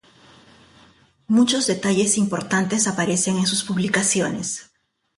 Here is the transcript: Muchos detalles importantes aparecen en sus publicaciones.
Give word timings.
Muchos 1.27 1.67
detalles 1.67 2.17
importantes 2.17 2.87
aparecen 2.87 3.37
en 3.37 3.45
sus 3.45 3.63
publicaciones. 3.63 4.71